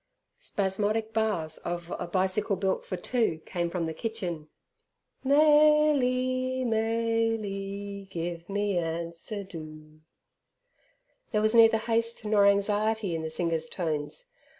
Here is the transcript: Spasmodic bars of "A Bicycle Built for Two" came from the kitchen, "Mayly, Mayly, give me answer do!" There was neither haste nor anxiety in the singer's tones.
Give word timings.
Spasmodic 0.39 1.13
bars 1.13 1.59
of 1.59 1.93
"A 1.99 2.07
Bicycle 2.07 2.55
Built 2.55 2.83
for 2.83 2.97
Two" 2.97 3.37
came 3.45 3.69
from 3.69 3.85
the 3.85 3.93
kitchen, 3.93 4.49
"Mayly, 5.23 6.65
Mayly, 6.65 8.07
give 8.09 8.49
me 8.49 8.79
answer 8.79 9.43
do!" 9.43 10.01
There 11.31 11.41
was 11.43 11.53
neither 11.53 11.77
haste 11.77 12.25
nor 12.25 12.47
anxiety 12.47 13.13
in 13.13 13.21
the 13.21 13.29
singer's 13.29 13.69
tones. 13.69 14.25